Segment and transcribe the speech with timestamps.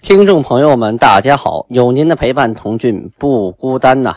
[0.00, 1.66] 听众朋友们，大家好！
[1.68, 4.16] 有您的陪伴，童俊不孤单呐。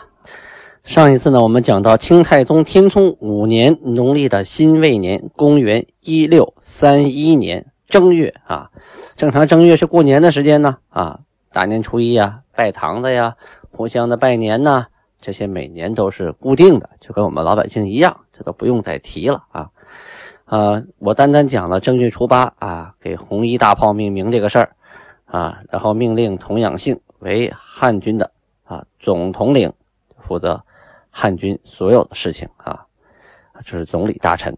[0.84, 8.70] 上一次呢，我们讲到清太宗天聪五年农历的辛未年，公元一六三一年正月啊。
[9.16, 11.18] 正常正月是过年的时间呢啊，
[11.52, 13.34] 大年初一呀，拜堂的呀，
[13.72, 14.86] 互相的拜年呐，
[15.20, 19.68] 这些每年都是固定的，就跟我们老百姓一样，这都不用再提了啊。
[20.44, 24.70] 啊，我单单讲了正月初八啊，给红衣大炮命名这个事儿。
[25.32, 28.30] 啊，然后命令童养性为汉军的
[28.64, 29.72] 啊总统领，
[30.18, 30.62] 负责
[31.10, 32.84] 汉军所有的事情啊，
[33.64, 34.54] 就是总理大臣。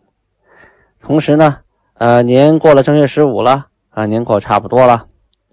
[1.00, 1.58] 同时呢，
[1.94, 5.06] 呃，年过了正月十五了啊，年过差不多了，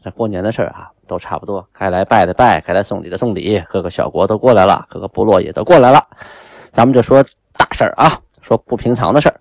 [0.03, 6.03] 这过年的事啊都差不多，该来拜的拜，该来送礼的送礼，各个小国都过来了，各个部落也都过来了。
[6.71, 9.31] 咱们就说大事啊，说不平常的事。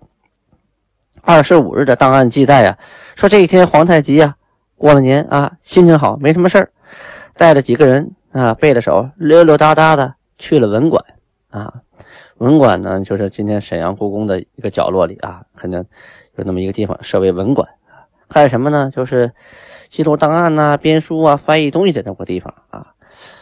[1.23, 2.77] 二十五日的档案记载呀，
[3.15, 4.35] 说这一天皇太极呀。
[4.81, 6.71] 过了年啊，心情好，没什么事儿，
[7.37, 11.05] 带着几个人啊，背着手溜溜达达的去了文馆
[11.51, 11.71] 啊。
[12.39, 15.85] 文馆呢，就是今天沈阳故宫的一个角落里啊，肯定
[16.35, 18.09] 有那么一个地方设为文馆啊。
[18.27, 18.89] 干什么呢？
[18.91, 19.31] 就是
[19.87, 22.95] 记录档案呐、编书啊、翻译东西的那个地方啊。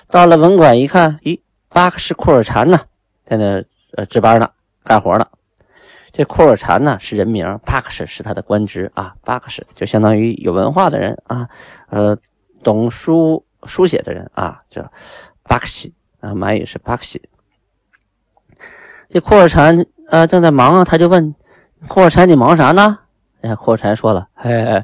[0.10, 2.82] 到了文馆一看，咦，巴克什库尔禅呢，
[3.26, 3.64] 在那
[3.96, 4.50] 呃值班呢，
[4.84, 5.26] 干活呢。
[6.12, 9.14] 这库尔禅呢是人名，巴克什是他的官职啊。
[9.24, 11.48] 巴克什就相当于有文化的人啊，
[11.90, 12.18] 呃，
[12.64, 14.82] 懂书书写的人啊，叫
[15.44, 17.22] 巴克什啊，满语是巴克什。
[19.10, 21.34] 这库尔禅呃正在忙啊，他就问
[21.88, 23.00] 库尔禅：“你忙啥呢？”
[23.42, 24.84] 哎，库尔禅说了：“嘿，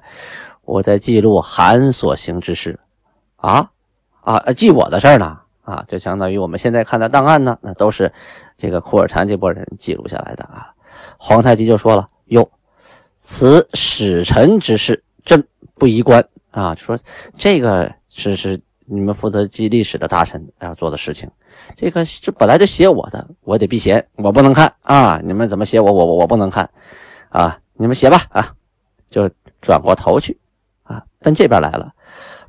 [0.64, 2.80] 我在记录韩所行之事
[3.36, 3.70] 啊
[4.22, 8.14] 啊，记我的事儿呢啊，就相当于我们现在看的档案呢，那都是
[8.56, 10.72] 这个库尔禅这波人记录下来的啊。”
[11.18, 12.50] 皇太极就说了：“哟，
[13.22, 15.44] 此使臣之事，朕
[15.76, 16.76] 不宜观啊。
[16.76, 16.98] 就说
[17.38, 21.30] 这个是是你们负责记历史的大臣要做的事情，
[21.76, 25.20] 这个这本来就写我的，我得避嫌，我不能看啊。
[25.24, 26.70] 你们怎么写我，我我我不能看
[27.30, 27.58] 啊。
[27.74, 28.54] 你们写吧啊。
[29.10, 29.30] 就
[29.62, 30.38] 转过头去
[30.84, 31.92] 啊，奔这边来了，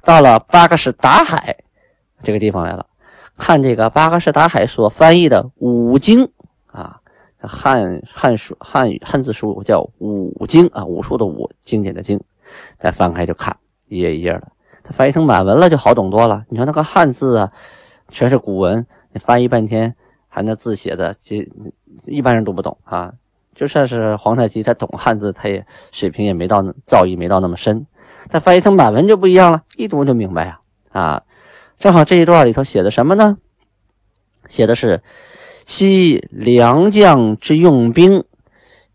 [0.03, 1.56] 到了巴克什达海
[2.25, 2.84] 这个地方来了，
[3.37, 6.28] 看这个巴克什达海所翻译的五经
[6.66, 7.00] 啊。”
[7.41, 12.20] 汉汉书汉语汉字书叫武经啊，武术的武，经典的经。
[12.78, 13.56] 再翻开就看
[13.88, 14.52] 一页一页的，
[14.84, 16.44] 它翻译成满文了就好懂多了。
[16.48, 17.52] 你说那个汉字啊，
[18.08, 19.94] 全是古文，你翻译半天，
[20.28, 21.48] 还那字写的，这
[22.04, 23.12] 一般人读不懂啊。
[23.54, 27.84] 就算是皇太极，他懂汉字，他也水平也没到，造诣没到那么深。
[28.28, 30.60] 他翻译成满文就不一样了，一读就明白呀
[30.92, 31.22] 啊！
[31.78, 33.38] 正好这一段里头写的什么呢？
[34.47, 35.03] 写的是。
[35.66, 38.25] 昔良将之用兵，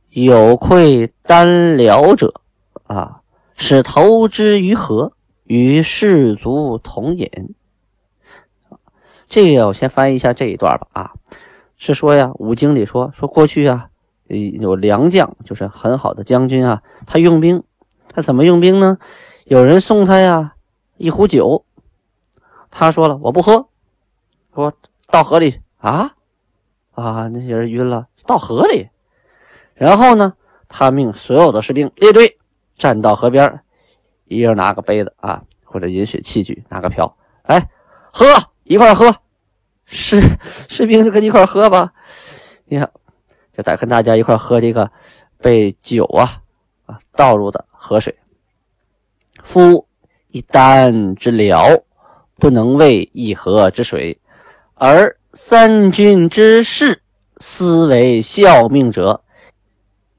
[0.10, 2.34] 有愧单辽者，
[2.84, 3.22] 啊，
[3.56, 5.12] 使投之于河，
[5.44, 7.30] 与士卒同饮。
[9.28, 10.88] 这个我先翻译一下这一段吧。
[10.94, 11.12] 啊，
[11.76, 13.90] 是说呀，五经里说说过去啊，
[14.28, 17.64] 有良将，就是很好的将军啊，他用兵，
[18.08, 18.98] 他怎么用兵呢？
[19.44, 20.54] 有人送他呀
[20.96, 21.66] 一壶酒，
[22.70, 23.68] 他说了我不喝，
[24.56, 24.74] 说
[25.08, 26.16] 到河里啊。
[26.92, 28.90] 啊，那些人晕了，到河里，
[29.74, 30.34] 然后呢，
[30.68, 32.38] 他命所有的士兵列队
[32.78, 33.62] 站到河边，
[34.26, 37.66] 一人拿个杯子啊，或者饮水器具，拿个瓢，哎
[38.12, 38.26] 喝
[38.64, 39.16] 一块喝，
[39.86, 40.22] 士
[40.68, 41.94] 士兵就跟你一块喝吧。
[42.66, 42.92] 你看，
[43.56, 44.92] 就得跟大家一块喝这个
[45.38, 46.42] 被酒啊
[46.86, 48.14] 啊倒入的河水。
[49.42, 49.88] 夫
[50.28, 51.66] 一丹之疗，
[52.36, 54.20] 不能为一河之水，
[54.76, 55.18] 而。
[55.34, 57.02] 三军之士，
[57.38, 59.24] 思为效命者，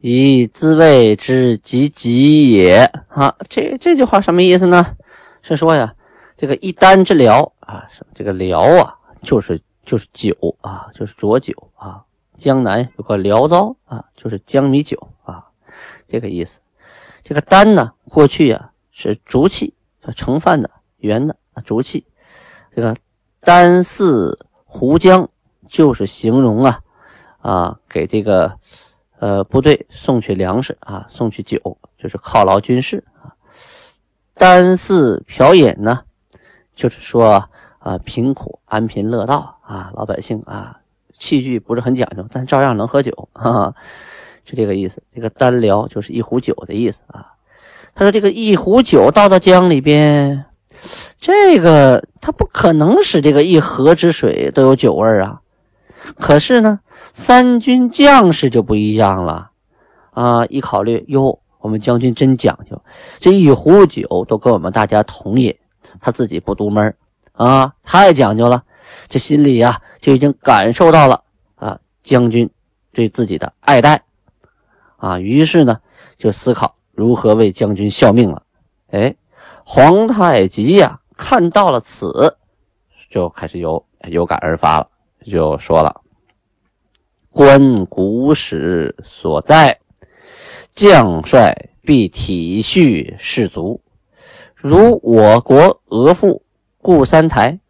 [0.00, 2.90] 以自卫之及己也。
[3.08, 4.96] 啊，这这句话什么意思呢？
[5.42, 5.94] 是说呀，
[6.38, 12.02] 这个一丹之疗啊，这个疗啊，就是就是酒啊，就是浊酒啊。
[12.38, 15.44] 江南有个辽糟啊，就是江米酒啊，
[16.08, 16.58] 这个意思。
[17.22, 19.74] 这个丹呢，过去呀是竹器，
[20.16, 21.36] 盛饭的圆的
[21.66, 22.06] 竹器。
[22.74, 22.96] 这个
[23.40, 24.46] 丹似。
[24.74, 25.28] 胡浆
[25.68, 26.80] 就是形容啊
[27.42, 28.50] 啊，给这个
[29.18, 31.58] 呃部队送去粮食啊，送去酒，
[31.98, 33.36] 就是犒劳军士啊。
[34.32, 36.00] 单四瓢饮呢，
[36.74, 37.46] 就是说
[37.80, 40.80] 啊，贫苦安贫乐道啊，老百姓啊，
[41.18, 43.74] 器具不是很讲究，但照样能喝酒，哈哈，
[44.42, 45.02] 就这个意思。
[45.14, 47.34] 这个单辽就是一壶酒的意思啊。
[47.94, 50.46] 他说这个一壶酒倒到江里边，
[51.20, 55.40] 这个他不可能使这个一河之水都有酒味啊。
[56.18, 56.80] 可是呢，
[57.12, 59.50] 三军将士就不一样了
[60.10, 60.44] 啊！
[60.46, 62.82] 一考虑，哟，我们将军真讲究，
[63.20, 65.56] 这一壶酒都跟我们大家同饮，
[66.00, 66.94] 他自己不独门
[67.32, 68.64] 啊，太讲究了，
[69.08, 71.22] 这心里呀就已经感受到了
[71.54, 72.50] 啊将军
[72.92, 74.02] 对自己的爱戴
[74.96, 75.78] 啊，于是呢
[76.18, 78.42] 就思考如何为将军效命了。
[78.90, 79.14] 哎，
[79.64, 82.36] 皇太极呀看到了此，
[83.10, 84.88] 就开始有有感而发了，
[85.24, 86.00] 就说了
[87.30, 89.80] ：“观古史所在，
[90.72, 93.80] 将帅必体恤士卒，
[94.54, 96.40] 如我国额驸。”
[96.84, 97.60] 顾三台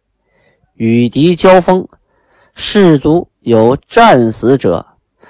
[0.73, 1.87] 与敌交锋，
[2.55, 4.87] 士卒有战死者，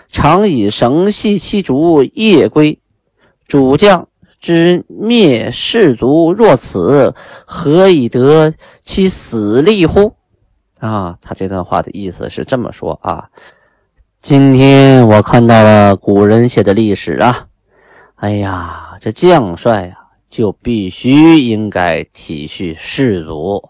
[0.07, 2.79] 常以绳系其卒夜归。
[3.45, 4.07] 主将
[4.43, 10.17] 之灭士卒若此，何以得其死力乎？
[10.81, 13.29] 啊，他这段话的意思是这么说啊。
[14.19, 17.47] 今天我看到了古人写的历史啊，
[18.15, 19.95] 哎呀，这将帅呀，
[20.29, 23.69] 就必须应该体恤士卒。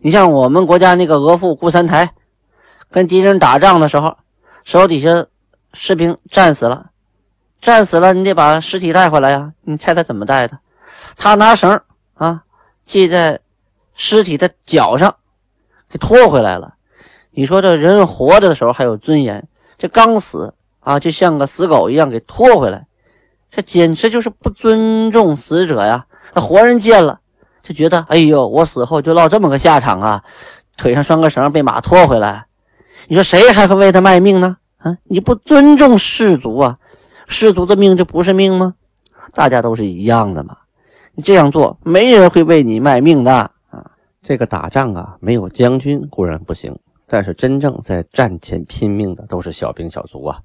[0.00, 2.10] 你像我们国家那个额驸顾三台，
[2.90, 4.16] 跟敌人打仗的时候，
[4.64, 5.24] 手底下
[5.72, 6.86] 士兵战死了，
[7.64, 9.50] 战死了，你得把尸体带回来呀。
[9.62, 10.58] 你猜他怎么带的？
[11.16, 11.80] 他拿绳
[12.12, 12.42] 啊
[12.84, 13.40] 系在
[13.94, 15.16] 尸体的脚上，
[15.88, 16.74] 给拖回来了。
[17.30, 22.86] 你说这人活着的时候还有尊严，这刚死啊，就像个死狗一样给拖回来，
[23.50, 26.04] 这简直就是不尊重死者呀。
[26.34, 27.20] 那活人见了。
[27.62, 30.22] 就觉得，哎呦，我死后就落这么个下场啊！
[30.76, 32.44] 腿上拴个绳，被马拖回来。
[33.08, 34.58] 你说谁还会为他卖命呢？
[34.76, 36.76] 啊，你不尊重士卒啊！
[37.34, 38.74] 士卒的命就不是命吗？
[39.32, 40.56] 大家都是一样的嘛。
[41.14, 43.90] 你这样做，没人会为你卖命的啊！
[44.22, 46.78] 这个打仗啊，没有将军固然不行，
[47.08, 50.38] 但是真正在战前拼命的都是小兵小卒啊！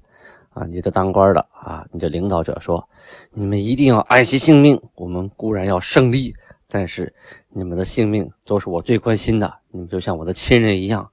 [0.52, 2.84] 啊，你这当官的啊，你这领导者说，
[3.32, 6.34] 你们一定要爱惜性命，我们固然要胜利。
[6.68, 7.12] 但是
[7.50, 11.08] 你们的性命都是我最关心的，你们就像我的亲人一样。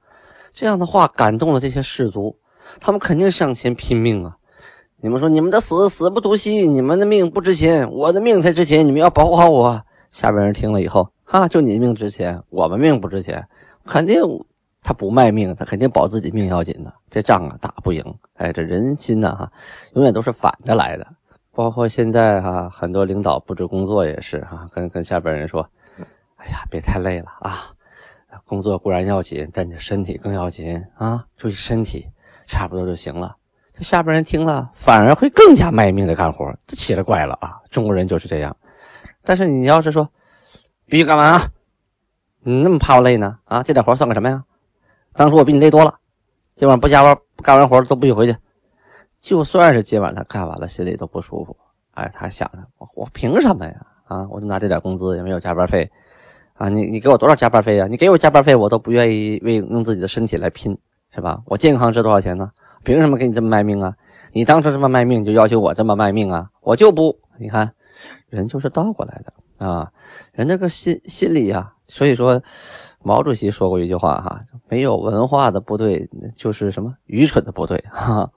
[0.54, 2.36] 这样的话感动了这些士卒，
[2.80, 4.36] 他们肯定向前拼命啊！
[5.00, 9.84] 你们说你们的死死不足惜，你们的命不值钱，我的命才值钱，你们要保护好我。
[10.12, 13.48] 下边人听了以后，哈，就你命值钱，我们命不值钱，
[13.86, 14.20] 肯定
[14.82, 16.92] 他不卖命，他肯定保自己命要紧的。
[17.12, 18.04] 这仗啊打不赢，
[18.34, 19.52] 哎，这人心呐哈，
[19.94, 21.06] 永远都是反着来的。
[21.54, 25.70] 包括现在哈，很多领导布置工作也是哈，跟跟下边人说
[26.38, 27.54] ：“哎呀，别太累了啊，
[28.46, 32.08] 工作固然要紧，但你身体更要紧啊，注意身体，
[32.48, 33.36] 差不多就行了。”
[33.78, 37.62] 这下边人听了，反而会更加卖命的干活，这奇了怪了啊！
[37.70, 38.56] 中国人就是这样。
[39.24, 40.10] 但是你要是说
[40.88, 41.40] 必须干完啊，
[42.40, 43.38] 你那么怕我累呢？
[43.46, 44.44] 啊，这点活算个什么呀？
[45.14, 45.94] 当初我比你累多了，
[46.56, 48.36] 今晚不加班，干完活都不许回去。
[49.20, 51.56] 就算是今晚他干完了，心里都不舒服。
[51.92, 53.74] 哎，他想着我我凭什么呀？
[54.08, 55.88] 啊，我就拿这点工资，也没有加班费
[56.56, 56.68] 啊。
[56.68, 57.86] 你你给我多少加班费啊？
[57.88, 60.76] 你给我加班费，我都不愿意为用自己的身体来拼，
[61.14, 61.44] 是吧？
[61.46, 62.50] 我健康值多少钱呢？
[62.88, 63.94] 凭什么给你这么卖命啊？
[64.32, 66.48] 你当初这么卖命，就要求我这么卖命啊？
[66.62, 67.70] 我就不，你看，
[68.30, 69.92] 人就是倒过来的啊。
[70.32, 72.42] 人这个心心里啊，所以说，
[73.04, 74.40] 毛主席说过一句话哈：
[74.70, 78.32] 没有文化的部队就是什么愚蠢的部队哈。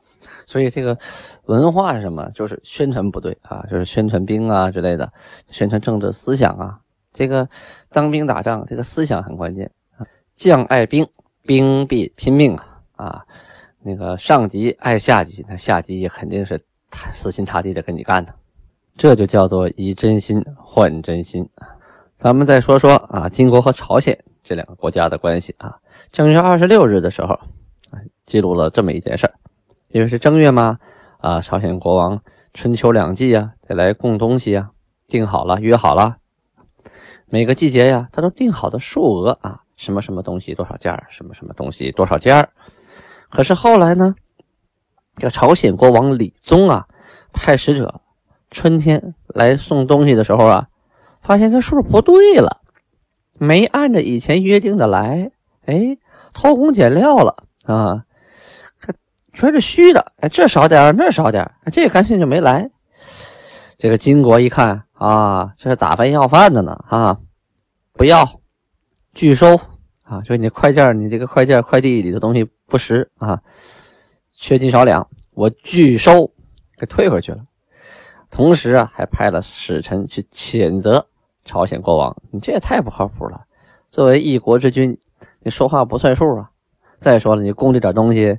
[0.47, 0.99] 所以这个
[1.45, 2.29] 文化是什么？
[2.35, 5.13] 就是宣传部队啊，就是宣传兵啊之类的，
[5.49, 6.81] 宣传政治思想啊。
[7.13, 7.49] 这个
[7.91, 9.71] 当兵打仗，这个思想很关键。
[10.35, 11.07] 将爱兵，
[11.43, 13.25] 兵必拼命啊啊！
[13.83, 16.61] 那个上级爱下级，那下级也肯定是
[17.13, 18.35] 死心塌地的跟你干的。
[18.97, 21.49] 这就叫做以真心换真心
[22.19, 25.79] 咱们再说说啊，金国和朝鲜这两个国家的关系啊。
[26.13, 27.39] 正月二十六日的时候，
[28.27, 29.33] 记录了这么一件事儿。
[29.89, 30.79] 因为是正月嘛，
[31.19, 32.21] 啊，朝鲜国王
[32.53, 34.71] 春秋两季啊，得来供东西啊，
[35.09, 36.19] 定好了，约好了，
[37.27, 42.47] 每个季节呀，他都定好的数额啊，什么什么东西多少件什么什么东西多少件
[43.31, 44.15] 可是后来呢，
[45.17, 46.87] 这个朝鲜国王李宗啊，
[47.33, 48.01] 派使者
[48.51, 50.69] 春天来送东西的时候啊，
[51.23, 52.61] 发现这数不对了，
[53.39, 55.31] 没按照以前约定的来，
[55.65, 55.97] 哎，
[56.35, 58.05] 偷工减料了啊。
[59.33, 62.69] 全是虚的，哎，这少点那少点这干脆就没来。
[63.79, 67.17] 这个金国一看啊，这是打发要饭的呢啊，
[67.93, 68.41] 不要
[69.15, 69.59] 拒收
[70.03, 73.43] 啊，就你快件你这个快件快递里的东西不实啊，
[74.31, 76.31] 缺斤少两，我拒收，
[76.79, 77.45] 给退回去了。
[78.31, 81.05] 同时啊，还派了使臣去谴责
[81.45, 83.43] 朝鲜国王，你这也太不靠谱了。
[83.89, 84.97] 作为一国之君，
[85.41, 86.51] 你说话不算数啊！
[87.01, 88.39] 再说了，你供这点东西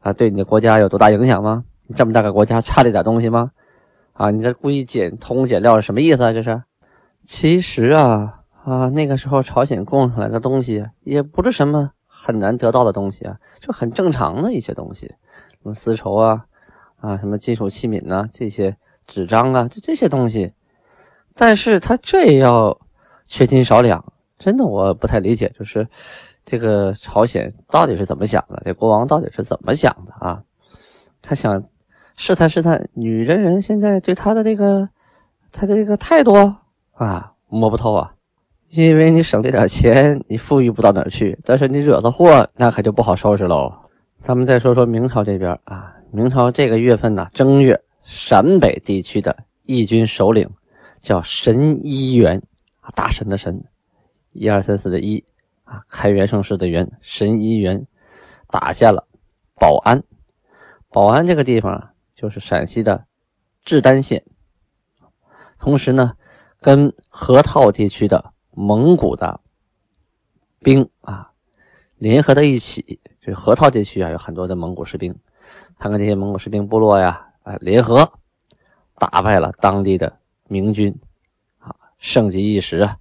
[0.00, 1.64] 啊，对你的国家有多大影响吗？
[1.86, 3.52] 你这么大个国家差这点东西吗？
[4.14, 6.32] 啊，你这故意减通减料是什么意思啊？
[6.32, 6.60] 这是？
[7.24, 11.92] 其实啊啊，那个时候朝鲜供上来的东西也不是什么
[12.30, 16.46] 很难得到的东西啊，就很正常的一些东西，什么丝绸啊
[17.00, 20.54] 啊，什么金属器皿呐，这些纸张啊，就这些东西。
[21.34, 22.78] 但是他这也要
[23.26, 25.88] 缺斤少两，真的我不太理解，就是
[26.44, 28.62] 这个朝鲜到底是怎么想的？
[28.64, 30.42] 这国王到底是怎么想的啊？
[31.22, 31.64] 他想
[32.16, 34.88] 试探试探女真人现在对他的这个
[35.52, 36.34] 他的这个态度。
[36.92, 38.14] 啊，摸不透啊，
[38.70, 43.72] 因为你省这点钱，你富裕不到哪儿去，但是你惹的祸，那可就不好收拾喽。
[44.20, 50.48] 咱们再说说明朝这边啊，明朝这个月份呢，正月，陕北地区的义军首领
[51.00, 52.40] 叫神一元，
[52.94, 53.64] 大神的神，
[54.32, 55.24] 一二三四的一
[55.64, 57.84] 啊，开元盛世的元，神一元
[58.48, 59.04] 打下了
[59.56, 60.00] 保安，
[60.90, 63.04] 保安这个地方就是陕西的
[63.64, 64.22] 志丹县，
[65.58, 66.12] 同时呢。
[66.62, 69.40] 跟河套地区的蒙古的
[70.60, 71.30] 兵啊
[71.96, 75.14] 联合在一起，这河套地区啊有很多的蒙古士兵，
[75.78, 78.12] 他跟这些蒙古士兵部落呀啊联合
[78.98, 80.94] 打败了当地的明军
[81.58, 82.96] 啊，盛极一时啊，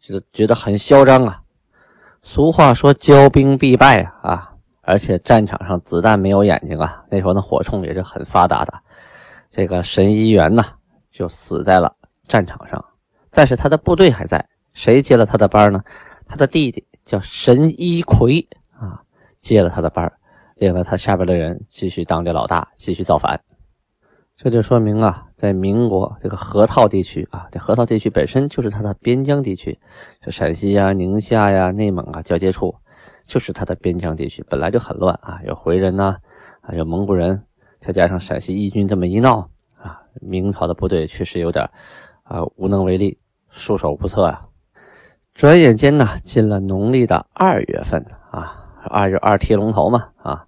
[0.00, 1.40] 觉得觉得很嚣张啊。
[2.22, 8.72] 俗话说骄兵必败啊，而且战场上子弹没有眼睛啊，那时候的火铳也是很发达的。
[9.50, 10.64] 这个神医元呢
[11.10, 11.94] 就死在了。
[12.26, 12.82] 战场上，
[13.30, 15.80] 但是他的部队还在，谁接了他的班呢？
[16.26, 19.00] 他的弟弟叫神一奎啊，
[19.38, 20.12] 接了他的班，
[20.56, 23.40] 领了他下边的人继续当这老大，继续造反。
[24.36, 29.78] 这就说明啊，在民国这个河套地区啊，这河套地区本身就是他的边疆地区，
[30.20, 32.74] 这陕西呀、宁夏呀、内蒙啊交接处，
[33.26, 36.16] 就是他的边疆地区，本来就很乱啊，有回人呐，
[36.62, 37.44] 啊有蒙古人，
[37.78, 41.64] 再加上陕西义军这么一闹啊，明朝的部队确实有点。
[42.24, 43.18] 啊，无能为力，
[43.50, 44.46] 束手无策啊！
[45.34, 50.46] 转眼间呢，进了农历的二月份啊，二月二提龙头嘛啊，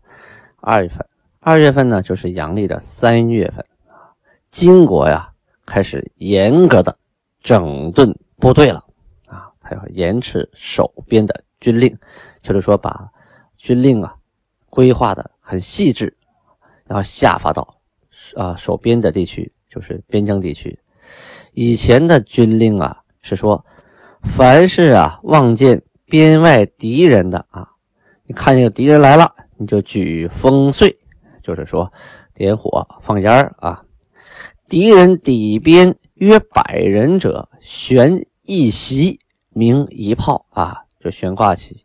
[0.61, 1.05] 二月份，
[1.41, 4.15] 二月份呢就是阳历的三月份啊，
[4.49, 5.29] 金国呀
[5.67, 6.97] 开始严格的
[7.43, 8.85] 整顿部队了
[9.27, 11.99] 啊，他要严持守边的军令，
[12.41, 13.11] 就是说把
[13.57, 14.15] 军令啊
[14.71, 16.17] 规划的很细致，
[16.87, 17.69] 然后下发到
[18.37, 20.79] 啊守边的地区，就是边疆地区。
[21.55, 23.65] 以前的军令啊，是说，
[24.35, 27.69] 凡是啊望见边外敌人的啊，
[28.27, 30.95] 你看见敌人来了，你就举烽燧，
[31.43, 31.91] 就是说
[32.35, 33.83] 点火放烟啊。
[34.69, 41.85] 敌人底边约百人者，悬一席，鸣一炮啊，就悬挂起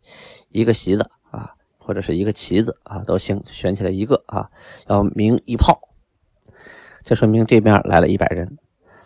[0.50, 4.50] 一个席子啊，或者是一个旗子啊，都行，悬起来一个啊，
[4.88, 5.80] 要鸣一炮，
[7.02, 8.58] 这说明这边来了一百人。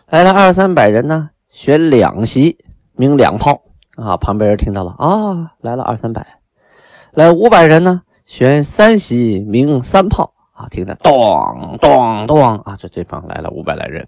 [0.07, 2.57] 来了二三百人呢，选两席，
[2.97, 3.61] 鸣两炮
[3.95, 4.17] 啊。
[4.17, 6.39] 旁边人听到了啊，来了二三百。
[7.11, 10.67] 来五百人呢，选三席，鸣三炮啊。
[10.69, 14.07] 听着，咚咚咚啊，这这方来了五百来人。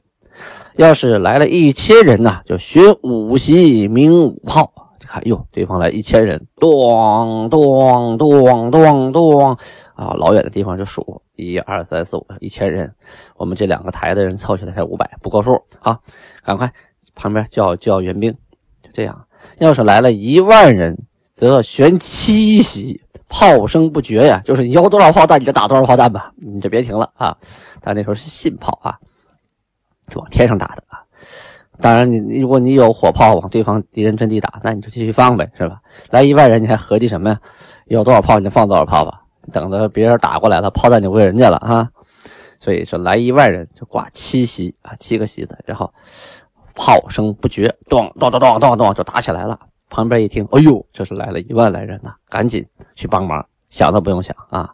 [0.76, 4.72] 要是来了一千人呢，就选五席，鸣五炮。
[5.08, 9.58] 看哟，对方来一千人，咚咚咚咚咚
[9.96, 12.94] 啊，老远的地方就数一二三四五，一千人。
[13.36, 16.00] 我们这两个台的人凑起来才五百，不够数啊！
[16.44, 16.72] 赶快
[17.16, 18.38] 旁边叫叫援兵，
[18.94, 19.26] 这样。
[19.58, 20.98] 要是来了一万人，
[21.34, 27.36] 则悬七席，炮声不绝呀，就是你要多少炮弹你就打多少炮弹吧，你就别停了啊！
[27.82, 28.98] 但那时候是信炮啊，
[30.10, 31.00] 就往天上打的啊。
[31.82, 35.80] 当然，你如果你有火炮往对方敌人阵地打，那你就继续放呗，是吧？
[36.10, 37.40] 来一万人，你还合计什么呀？
[37.86, 39.22] 有多少炮你就放多少炮吧，
[39.54, 41.90] 等着别人打过来了，炮弹就归人家了啊。
[42.60, 45.94] 所以说，来一万人就挂七席啊，七个席子，然后
[46.76, 49.60] 炮声不绝，咚咚咚咚咚咚就打起来了。
[49.90, 54.72] 旁边一听，哎呦，这是来了一万来人呐，赶紧去帮忙，想都不用想啊，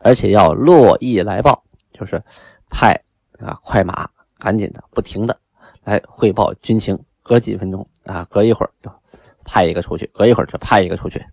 [0.00, 2.20] 而且要络绎来报，就是
[2.68, 2.92] 派
[3.38, 5.38] 啊快马，赶紧的，不停的。
[5.84, 8.90] 来汇报军情，隔几分钟啊，隔一会儿就
[9.44, 11.24] 派一个出去，隔一会儿就派一个出去。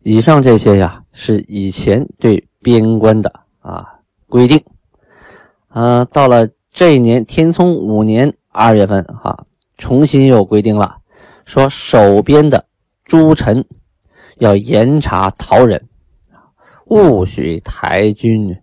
[0.00, 3.86] 以上这些呀，是以前对边关的啊
[4.28, 4.64] 规定。
[5.70, 9.44] 呃，到了这一年天聪五年二月份啊，
[9.78, 10.98] 重新又规定了，
[11.44, 12.66] 说守边的
[13.04, 13.64] 诸臣
[14.36, 15.88] 要严查逃人，
[16.86, 18.54] 勿许台军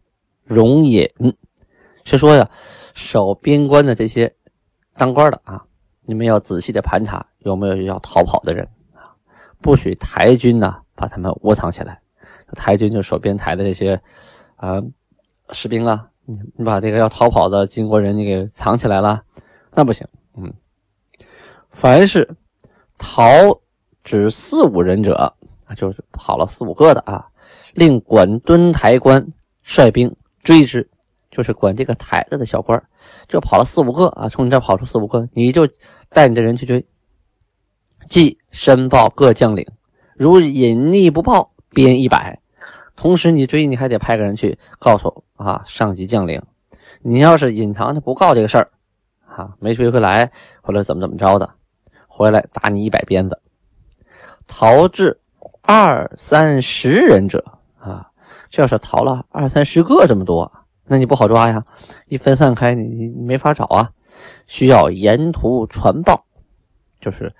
[0.43, 1.09] 容隐。
[2.03, 2.47] 是说呀，
[2.93, 4.31] 守边关的这些
[4.95, 5.65] 当官的啊，
[6.03, 9.09] 你们要仔细的盘查有没有要逃跑的人啊，
[9.59, 11.99] 不许台军呢把他们窝藏起来。
[12.55, 13.99] 台军就守边台的这些
[14.55, 14.79] 啊
[15.49, 19.23] 士兵啊，你你把这个要逃跑的金国人你给藏起来了，
[19.73, 20.07] 那不行。
[20.37, 20.53] 嗯，
[21.75, 22.27] 凡是
[22.97, 23.27] 逃
[24.01, 25.35] 只四五人者，
[25.75, 27.27] 就是跑了四五个的啊，
[27.73, 29.27] 令管敦台官
[29.61, 30.89] 率兵追之。
[31.29, 32.81] 就是管这个台子的小官，
[33.27, 35.67] 就跑了四五个啊，从你这跑出四五个，你就
[36.07, 36.85] 带你的人去追。
[38.07, 39.67] 即申报各将领，
[40.15, 42.39] 如隐匿不报，鞭一百。
[42.95, 46.41] 同时你追，你还得派个人去告诉啊上级将领，
[47.01, 48.71] 你要是隐藏着不告这个事儿，
[49.27, 51.49] 啊没追回来或者怎么怎么着的，
[52.15, 53.41] 回来打你一百鞭子。
[54.47, 55.19] 逃至
[55.61, 57.43] 二三十人者
[57.77, 58.09] 啊，
[58.49, 60.49] 这要是逃了二三十个这么多。
[60.85, 61.65] 那你不好抓呀，
[62.07, 63.91] 一分散开，你你没法找啊，
[64.47, 66.23] 需要沿途传报，
[67.01, 67.35] 就是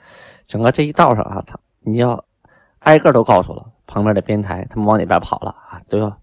[0.46, 2.26] 整个这一道上啊，他你要
[2.80, 6.20] 挨个都告诉了旁边的边台，他们往哪边跑了啊，都要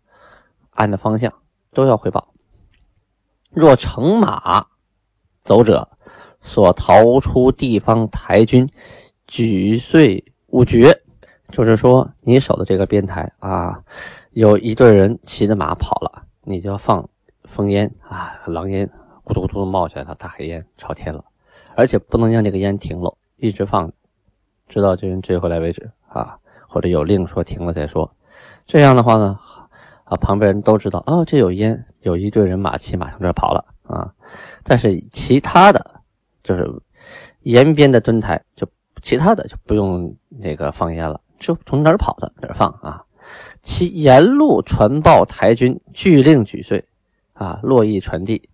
[0.73, 1.33] 按着方向
[1.73, 2.29] 都要汇报。
[3.51, 4.67] 若乘马
[5.43, 5.89] 走者，
[6.43, 8.69] 所逃出地方台军
[9.27, 11.01] 举岁勿绝，
[11.51, 13.83] 就是说你守的这个边台啊，
[14.33, 17.09] 有一队人骑着马跑了，你就要放。
[17.55, 18.89] 烽烟啊，狼烟
[19.25, 21.23] 咕嘟咕嘟的冒起来了，大黑烟朝天了，
[21.75, 23.93] 而且不能让这个烟停了，一直放，
[24.69, 28.11] 直到这人追回来为止啊，或者有令说停了再说。
[28.65, 29.39] 这样的话呢，
[30.05, 34.11] 啊，旁边人都知道，哦，这有烟，有一队人马骑马从这跑了啊。
[34.63, 36.01] 但是其他的，
[36.43, 36.71] 就是
[37.43, 38.69] 沿边的墩台，就
[39.03, 43.05] 其他的就不用那个放烟了，就从哪儿跑的哪儿放啊。
[43.63, 46.85] 其沿路传报台军，据令举岁。
[47.35, 48.49] 啊，络绎传递，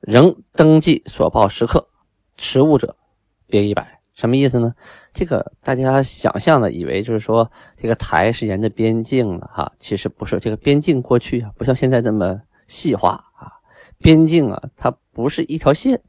[0.00, 1.88] 仍登记所报时刻，
[2.36, 2.94] 迟误者，
[3.46, 4.00] 别一百。
[4.12, 4.74] 什么意思呢？
[5.14, 10.38] 这个大家想象的，以为就是说这个台是沿着边境的哈，其实不是。
[10.38, 13.48] 这个边境过去啊，不像现在这么细化啊。
[13.98, 16.02] 边境啊，它不是一条线，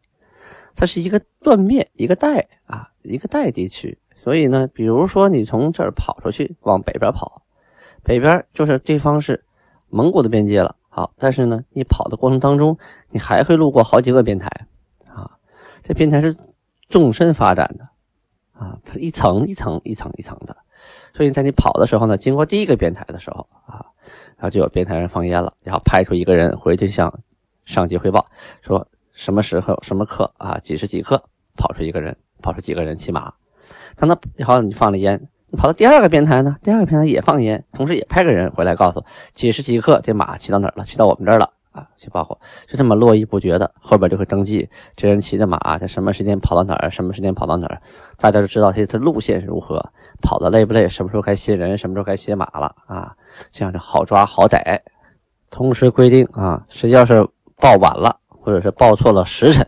[0.78, 3.98] 它是一个断面，一个带啊，一个带地区。
[4.16, 7.42] 所以呢，比如说你从这儿跑出去，往北边跑，
[8.04, 9.44] 北边就是对方是
[9.90, 10.76] 蒙古的边界了。
[10.90, 12.78] 好，但是呢，你跑的过程当中，
[13.10, 14.48] 你还会路过好几个边台，
[15.08, 15.38] 啊，
[15.84, 16.36] 这边台是
[16.90, 17.86] 纵深发展的，
[18.54, 20.58] 啊，它一层一层一层一层的，
[21.14, 23.86] 所以在你跑的时候呢，经过第一个边台的时候，啊，
[24.38, 27.20] 然后就有边台人放烟了，然后派出一个人回去向
[27.66, 28.26] 上级汇报，
[28.64, 31.22] 说什么时候什么刻啊，几时几刻
[31.58, 33.34] 跑出一个人，跑出几个人骑马，
[33.96, 35.20] 当他然后你放了烟。
[35.50, 36.58] 你跑到第二个边台呢？
[36.62, 39.04] 第二个边台也放烟，同时也派个人回来告诉
[39.34, 47.82] 几时几刻这马骑到哪儿了，骑到我们这儿了啊，去报告，就这么络绎不绝的，后边就会登记这人骑着马在什么时间跑到哪儿，什么时间跑到哪儿，
[48.18, 49.84] 大家就知道他的路线是如何，
[50.22, 53.16] 跑的累不累，什么时候该歇人，什么时候该歇马了啊，
[53.50, 54.84] 这样就好抓好逮。
[55.50, 57.26] 同时规定啊，谁要是
[57.56, 59.68] 报晚了，或者是报错了时辰，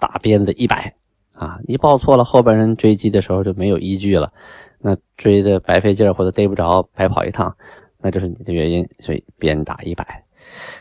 [0.00, 0.92] 打鞭子一百
[1.34, 4.32] 啊，一报错了，后边人追击的时候就没有依据了。
[4.80, 7.54] 那追的白费劲儿，或者逮不着，白跑一趟，
[8.00, 10.24] 那就是你的原因，所以鞭打一百。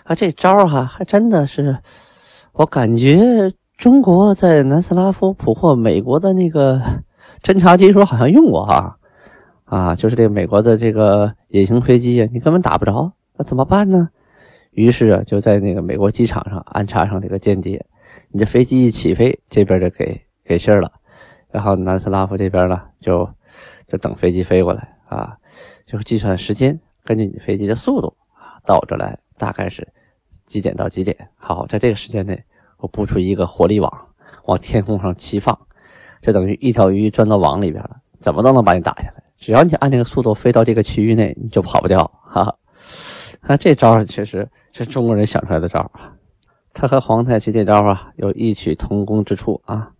[0.06, 1.78] 啊，这招哈还真的是，
[2.54, 6.82] 我感觉中国在南斯拉夫捕获美国的那个
[7.44, 8.98] 侦察机时候好像用过哈。
[9.66, 14.10] 啊，就是这个美国的这个隐形飞机你根本打不着，那怎么办呢？
[14.78, 17.86] 于是啊，就在那个美国机场上安插上这个间谍，
[18.30, 20.92] 你这飞机一起飞，这边就给给信儿了，
[21.52, 23.30] 然后南斯拉夫这边呢就。
[23.90, 25.38] 就等飞机飞过来啊，
[25.86, 29.88] 就是计算时间，根据你飞机的速度啊，到这来大概是
[30.46, 31.18] 几点到几点？
[31.38, 32.44] 好，在这个时间内，
[32.80, 33.90] 我布出一个火力网，
[34.44, 35.58] 往天空上齐放，
[36.22, 39.24] 就等于一条鱼钻到网里边了，怎么都能把你打下来。
[39.38, 42.04] 只要你按那个速度飞到这个区域内，你就跑不掉。
[42.26, 42.58] 哈哈，
[43.44, 44.46] 那这招确实
[44.84, 46.14] 是中国人想出来的招啊，
[46.74, 49.94] 他和皇太极这招啊有异曲同工之处啊。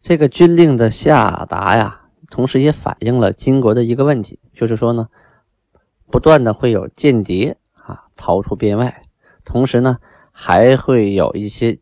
[0.00, 1.98] 这个军令的下达呀。
[2.30, 5.08] 同时也反映了金国的一个问题，就是说呢，
[6.10, 9.02] 不断的会有间谍啊逃出边外，
[9.44, 9.98] 同时呢，
[10.30, 11.78] 还会有一些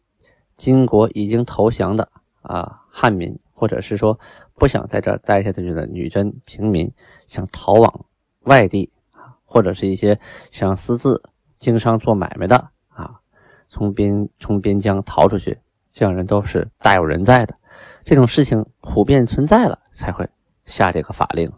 [0.57, 2.11] 金国已经投降的
[2.43, 4.19] 啊汉民，或者是说
[4.55, 6.93] 不想在这儿待下去的女真平民，
[7.29, 8.07] 想逃往
[8.41, 10.19] 外地啊，或者是一些
[10.51, 11.23] 想私自
[11.61, 12.57] 经商做买卖的
[12.89, 13.21] 啊，
[13.69, 15.57] 从边从边疆逃出去，
[15.93, 17.55] 这样人都是大有人在的，
[18.03, 20.29] 这种事情普遍存在了才会。
[20.67, 21.53] 下这个法令，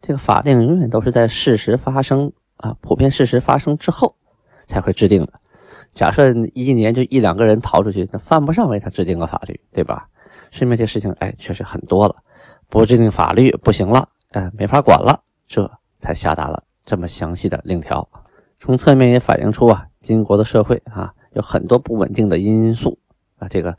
[0.00, 4.16] 这个法令永远都是在事实发生啊，普遍事实发生之后
[4.66, 5.40] 才会制定的。
[5.92, 10.08] 假设一年就一两个人逃出去，那犯不上为他制定个法律，对吧？
[10.50, 12.16] 说明这事情哎，确实很多了，
[12.68, 18.08] 不制定法律不行了，哎，没法管了，这才下达了这么详细的令条。
[18.60, 22.98] 从侧面也反映出啊，金国的社会啊，有很多不稳定的因素
[23.38, 23.76] 啊，这个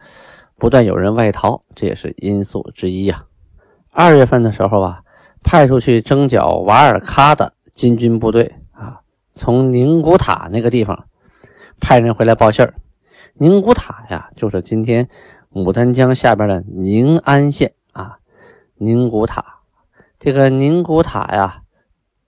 [0.57, 3.25] 不断有人外逃，这也是因素之一呀。
[3.91, 5.03] 二月份的时候啊，
[5.43, 9.01] 派出去征剿瓦尔喀的金军部队啊，
[9.33, 11.05] 从宁古塔那个地方。
[11.79, 12.75] 派人回来报信儿，
[13.33, 15.09] 宁古塔呀，就是今天
[15.51, 18.19] 牡丹江下边的宁安县啊。
[18.75, 19.61] 宁古塔，
[20.19, 21.63] 这个宁古塔呀，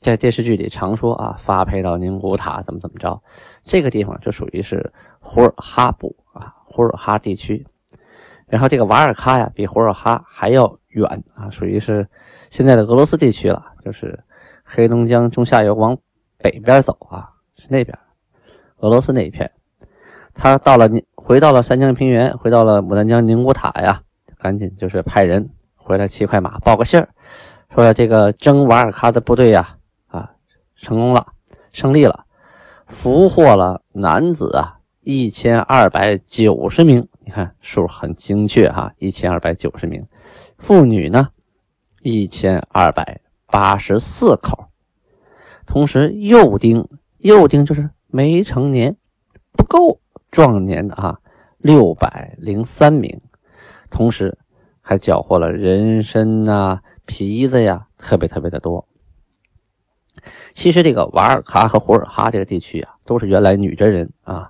[0.04, 3.20] 在电视剧里常说啊，发配到宁古塔怎么怎么着。
[3.64, 7.66] 这个地方就属于是胡尔哈部啊，胡尔哈地区。
[8.48, 12.06] 然后这个瓦尔喀呀，比胡尔哈还要远啊，属于是
[12.50, 14.20] 现在的俄罗斯地区了，就是
[14.64, 15.98] 黑龙江中下游往
[16.38, 17.98] 北边走啊，是那边。
[18.80, 19.50] 俄罗斯那一片，
[20.34, 24.02] 他到了，回到了三江平原，回到了牡丹江宁古塔呀，
[24.38, 27.08] 赶紧就是派人回来骑快马报个信儿，
[27.74, 29.78] 说这个征瓦尔喀的部队呀，啊，
[30.84, 31.26] 成功了，
[31.72, 32.26] 胜利了，
[32.86, 40.06] 俘获了男子啊一千二百九十名，你看数很精确哈，一千二百九十名，
[40.58, 41.30] 妇女呢
[42.02, 44.66] 一千二百八十四口，
[45.66, 47.90] 同时幼丁，幼丁就是。
[48.16, 48.96] 没成年
[49.54, 51.18] 不够壮年的啊，
[51.58, 53.20] 六百零三名，
[53.90, 54.38] 同时
[54.82, 58.88] 还缴获了人参呐、皮子呀，特别特别的多。
[60.54, 64.50] 其实这个瓦尔卡和胡尔哈这个地区啊，都是原来女真人啊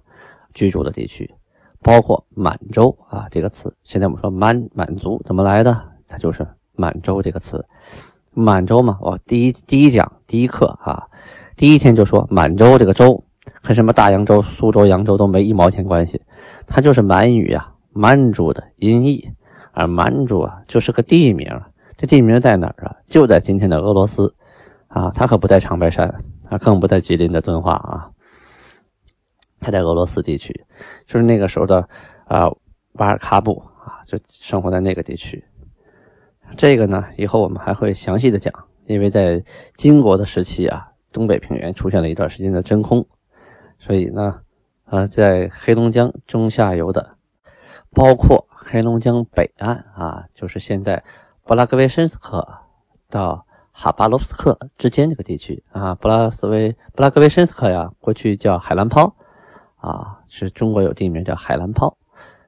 [0.54, 1.34] 居住的地区，
[1.82, 5.82] 包括满洲啊这个词，现在我们说满满族怎么来的？
[6.08, 7.66] 它就是满洲这个词。
[8.32, 11.08] 满洲嘛，我第一第一讲第一课啊，
[11.56, 13.24] 第一天就说满洲这个州。
[13.62, 16.22] 和什么大洋洲、苏州、扬州都没一毛钱关系，
[16.66, 19.30] 它就是满语呀，满族的音译，
[19.74, 21.50] 而满族啊就是个地名，
[21.98, 22.96] 这地名在哪儿啊？
[23.08, 24.34] 就在今天的俄罗斯
[24.94, 28.12] 啊，他可不在长白山，他更不在吉林的敦化啊，
[29.60, 30.54] 他在俄罗斯地区，
[31.08, 31.88] 就是那个时候的
[32.26, 32.48] 啊
[32.94, 35.44] 瓦尔喀布啊，就生活在那个地区。
[36.56, 38.54] 这个呢，以后我们还会详细的讲，
[38.86, 39.44] 因为在
[39.76, 43.04] 金国的时期啊，东北平原出现了一段时间的真空。
[43.80, 44.42] 所以呢，
[44.86, 47.18] 呃，在黑龙江中下游的，
[47.90, 51.04] 包括黑龙江北岸啊，就是现在
[51.44, 52.48] 布拉格维申斯克
[53.10, 59.16] 到哈巴罗夫斯克之间这个地区啊，布拉斯维布拉格维申斯克呀，过去叫海兰泡
[59.78, 61.98] 啊，是中国有地名叫海兰泡。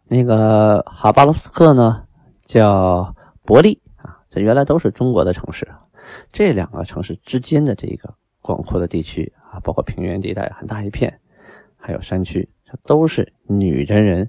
[0.06, 2.06] 那个哈巴罗夫斯克呢，
[2.46, 5.68] 叫伯利啊，这原来都是中国的城市。
[6.32, 11.20] 这两个城市之间的这个广阔的地区啊，包括平原地带很大一片。
[11.78, 14.28] 还有山区，这都是女真人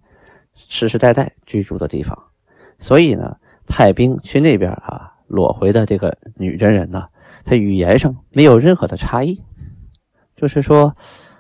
[0.55, 2.15] 世世代代居住的地方，
[2.79, 3.35] 所以呢，
[3.67, 7.05] 派兵去那边啊，裸回的这个女真人呢，
[7.45, 9.43] 他语言上没有任何的差异，
[10.37, 10.97] 就是说，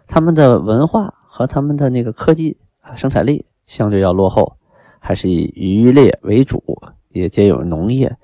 [0.07, 4.57] 他们的文化和他们的那个科技啊，生产力相对要落后，
[4.99, 6.62] 还是以渔猎为主，
[7.11, 8.16] 也皆有农业，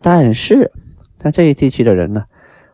[0.00, 0.72] 但是，
[1.18, 2.24] 在这一地区的人呢，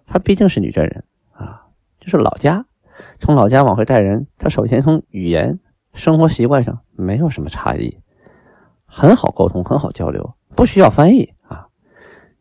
[0.07, 1.67] 他毕竟是女真人啊，
[2.01, 2.65] 就是老家。
[3.19, 5.59] 从老家往回带人，他首先从语言、
[5.95, 7.99] 生活习惯上没有什么差异，
[8.87, 11.34] 很好沟通，很好交流，不需要翻译。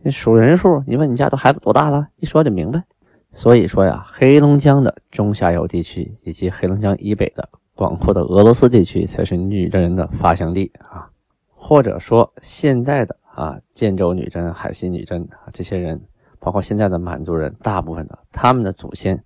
[0.03, 2.83] 你数人数，你问你家都孩子多大了，一说就明白。
[3.31, 11.09] 所以说呀，黑龙江的中下游地区以及黑龙江以北的广阔的俄罗斯地区才是女真人的发祥地啊，
[11.55, 15.99] 或者说现在的啊建州女真、海西女真啊这些人，
[16.39, 19.23] 包括现在的满族人，大部分的他们的祖先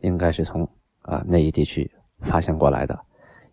[0.00, 0.68] 应该是从。
[1.02, 2.98] 啊，那一地区发现过来的，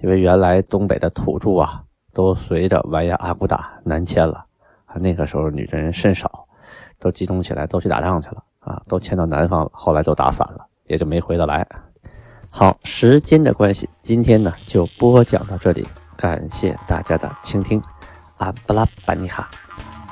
[0.01, 1.81] 因为原来东北的土著啊，
[2.13, 4.45] 都随着完颜阿骨打南迁了
[4.85, 4.97] 啊。
[4.97, 6.44] 那个时候女真人甚少，
[7.05, 9.69] 都集中起来都去打仗去了啊，都迁到南方了。
[9.71, 11.63] 后来都打散了，也就没回得来。
[12.49, 15.85] 好，时间的关系，今天呢就播讲到这里，
[16.17, 17.79] 感谢大家的倾听。
[18.37, 19.47] 阿布拉班尼哈，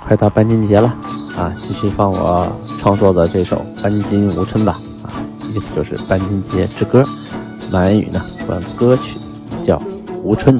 [0.04, 0.88] 快到班金节了
[1.36, 5.18] 啊，继续放我创作的这首《班金无春》吧啊，
[5.50, 7.04] 意思就是班金节之歌。
[7.72, 9.18] 满语呢，管歌曲
[9.64, 9.80] 叫
[10.22, 10.60] 《无春》。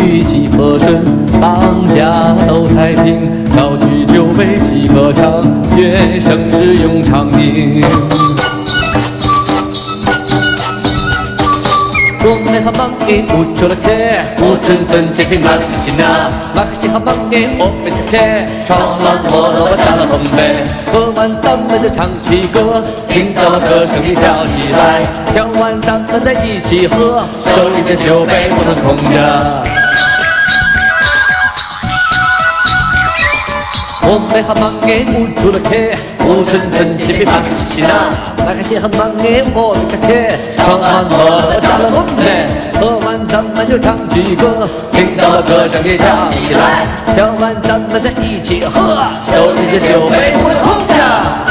[0.00, 1.04] 风雨几和顺，
[1.38, 1.60] 大
[1.94, 3.44] 家都太平。
[3.54, 7.84] 高举酒杯齐歌唱，愿盛世永长宁。
[12.22, 13.90] 我们好忙的不出了客，
[14.40, 18.16] 我真真这匹马是新啊，马克西好忙的我们吃客，
[18.66, 27.22] 唱了我了打了红杯，喝完咱们就唱起歌，听到了歌声你跳起来，跳完咱们再一起喝，
[27.54, 29.79] 手里的酒杯不能空着。
[34.12, 35.70] 我们好忙的不出了客，
[36.26, 39.22] 我真真这匹马是新啊，马克西好忙的
[39.54, 40.10] 我们吃客，
[40.56, 48.98] 唱完了打了红杯，喝完咱们就唱起歌，听到了歌声也跳起来，跳完咱们再一起喝，
[49.30, 51.49] 手里的酒杯不能空着。